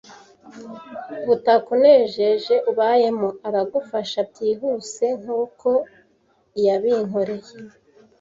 butakunejeje 1.25 2.55
ubayemo 2.71 3.29
aragufasha 3.47 4.19
byihuse 4.29 5.05
nkuko 5.21 5.69
yabinkoreye, 6.65 7.53